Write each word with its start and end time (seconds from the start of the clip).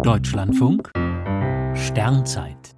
Deutschlandfunk 0.00 0.90
Sternzeit 1.74 2.74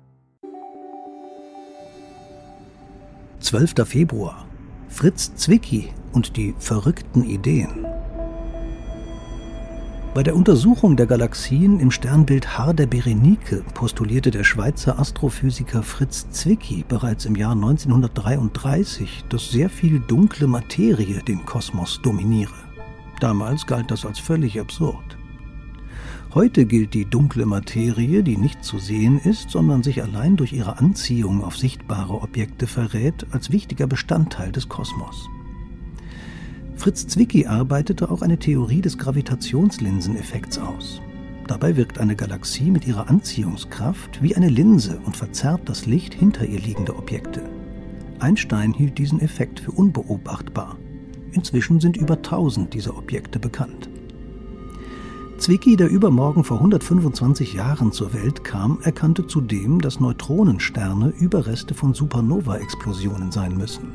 12. 3.39 3.75
Februar 3.87 4.45
Fritz 4.89 5.35
Zwicky 5.37 5.93
und 6.13 6.37
die 6.37 6.55
verrückten 6.59 7.25
Ideen. 7.25 7.87
Bei 10.13 10.23
der 10.23 10.37
Untersuchung 10.37 10.97
der 10.97 11.07
Galaxien 11.07 11.81
im 11.81 11.91
Sternbild 11.91 12.59
Haar 12.59 12.75
der 12.75 12.87
Berenike 12.87 13.65
postulierte 13.73 14.31
der 14.31 14.45
Schweizer 14.45 14.99
Astrophysiker 14.99 15.83
Fritz 15.83 16.29
Zwicky 16.31 16.85
bereits 16.87 17.25
im 17.25 17.37
Jahr 17.37 17.53
1933, 17.53 19.25
dass 19.31 19.51
sehr 19.51 19.71
viel 19.71 20.01
dunkle 20.01 20.47
Materie 20.47 21.23
den 21.23 21.47
Kosmos 21.47 22.01
dominiere. 22.03 22.53
Damals 23.21 23.67
galt 23.67 23.91
das 23.91 24.05
als 24.05 24.19
völlig 24.19 24.61
absurd. 24.61 25.17
Heute 26.35 26.67
gilt 26.67 26.95
die 26.95 27.05
dunkle 27.05 27.47
Materie, 27.47 28.25
die 28.25 28.37
nicht 28.37 28.65
zu 28.65 28.81
sehen 28.81 29.21
ist, 29.21 29.51
sondern 29.51 29.85
sich 29.85 30.03
allein 30.03 30.35
durch 30.37 30.53
ihre 30.53 30.79
Anziehung 30.79 31.45
auf 31.45 31.57
sichtbare 31.57 32.15
Objekte 32.15 32.67
verrät, 32.67 33.25
als 33.31 33.53
wichtiger 33.53 33.87
Bestandteil 33.87 34.51
des 34.51 34.69
Kosmos. 34.69 35.29
Fritz 36.75 37.07
Zwicky 37.07 37.47
arbeitete 37.47 38.11
auch 38.11 38.21
eine 38.21 38.37
Theorie 38.37 38.81
des 38.81 38.99
Gravitationslinseneffekts 38.99 40.59
aus. 40.59 41.01
Dabei 41.47 41.77
wirkt 41.77 42.01
eine 42.01 42.17
Galaxie 42.17 42.73
mit 42.73 42.85
ihrer 42.85 43.09
Anziehungskraft 43.09 44.21
wie 44.21 44.35
eine 44.35 44.49
Linse 44.49 44.99
und 45.05 45.17
verzerrt 45.17 45.69
das 45.69 45.87
Licht 45.87 46.15
hinter 46.15 46.45
ihr 46.45 46.59
liegende 46.59 46.97
Objekte. 46.97 47.49
Einstein 48.19 48.73
hielt 48.73 48.99
diesen 48.99 49.21
Effekt 49.21 49.61
für 49.61 49.71
unbeobachtbar. 49.71 50.79
Inzwischen 51.31 51.79
sind 51.79 51.97
über 51.97 52.17
1000 52.17 52.75
dieser 52.75 52.99
Objekte 52.99 53.39
bekannt. 53.39 53.89
Zwicky, 55.45 55.77
der 55.77 55.91
übermorgen 55.91 56.43
vor 56.43 56.57
125 56.57 57.53
Jahren 57.53 57.93
zur 57.93 58.15
Welt 58.15 58.45
kam, 58.45 58.79
erkannte 58.81 59.27
zudem, 59.27 59.79
dass 59.79 60.01
Neutronensterne 60.01 61.13
Überreste 61.21 61.75
von 61.75 61.93
Supernova-Explosionen 61.93 63.31
sein 63.31 63.55
müssen. 63.55 63.93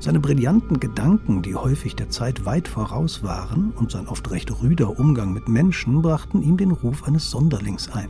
Seine 0.00 0.18
brillanten 0.18 0.80
Gedanken, 0.80 1.42
die 1.42 1.54
häufig 1.54 1.94
der 1.94 2.10
Zeit 2.10 2.44
weit 2.44 2.66
voraus 2.66 3.22
waren, 3.22 3.70
und 3.76 3.92
sein 3.92 4.08
oft 4.08 4.28
recht 4.32 4.50
rüder 4.60 4.98
Umgang 4.98 5.32
mit 5.32 5.46
Menschen 5.46 6.02
brachten 6.02 6.42
ihm 6.42 6.56
den 6.56 6.72
Ruf 6.72 7.04
eines 7.04 7.30
Sonderlings 7.30 7.92
ein. 7.92 8.08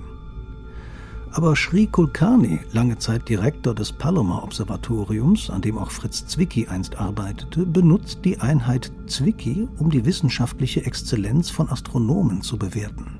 Aber 1.36 1.54
Sri 1.54 1.86
Kulkarni, 1.86 2.60
lange 2.72 2.96
Zeit 2.96 3.28
Direktor 3.28 3.74
des 3.74 3.92
Palomar-Observatoriums, 3.92 5.50
an 5.50 5.60
dem 5.60 5.76
auch 5.76 5.90
Fritz 5.90 6.26
Zwicky 6.26 6.66
einst 6.66 6.96
arbeitete, 6.96 7.66
benutzt 7.66 8.20
die 8.24 8.40
Einheit 8.40 8.90
Zwicky, 9.06 9.68
um 9.76 9.90
die 9.90 10.06
wissenschaftliche 10.06 10.86
Exzellenz 10.86 11.50
von 11.50 11.68
Astronomen 11.68 12.40
zu 12.40 12.56
bewerten. 12.56 13.18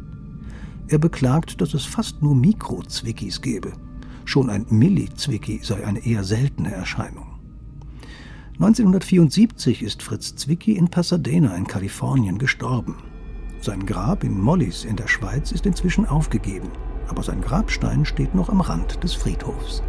Er 0.89 0.97
beklagt, 0.97 1.61
dass 1.61 1.75
es 1.75 1.85
fast 1.85 2.23
nur 2.23 2.35
Mikro-Zwickys 2.35 3.43
gebe. 3.43 3.75
Schon 4.25 4.49
ein 4.49 4.65
Milli-Zwicky 4.71 5.61
sei 5.63 5.85
eine 5.85 5.99
eher 6.07 6.25
seltene 6.25 6.73
Erscheinung. 6.73 7.39
1974 8.55 9.83
ist 9.83 10.03
Fritz 10.03 10.35
Zwicky 10.37 10.73
in 10.73 10.89
Pasadena 10.89 11.55
in 11.55 11.67
Kalifornien 11.67 12.39
gestorben. 12.39 12.95
Sein 13.61 13.85
Grab 13.85 14.25
in 14.25 14.41
Mollis 14.41 14.87
in 14.87 14.97
der 14.97 15.07
Schweiz 15.07 15.53
ist 15.53 15.67
inzwischen 15.67 16.07
aufgegeben, 16.07 16.71
aber 17.09 17.23
sein 17.23 17.41
Grabstein 17.41 18.05
steht 18.05 18.35
noch 18.35 18.49
am 18.49 18.61
Rand 18.61 19.03
des 19.03 19.15
Friedhofs. 19.15 19.83